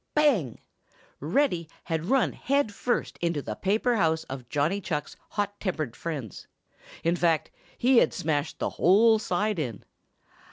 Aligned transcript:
Bang! 0.15 0.57
Reddy 1.19 1.69
had 1.83 2.05
run 2.05 2.33
head 2.33 2.73
first 2.73 3.19
into 3.19 3.39
the 3.43 3.53
paper 3.53 3.97
house 3.97 4.23
of 4.23 4.49
Johnny 4.49 4.81
Chuck's 4.81 5.15
hot 5.29 5.59
tempered 5.59 5.95
friends. 5.95 6.47
In 7.03 7.15
fact 7.15 7.51
he 7.77 7.97
had 7.97 8.11
smashed 8.11 8.57
the 8.57 8.71
whole 8.71 9.19
side 9.19 9.59
in. 9.59 9.83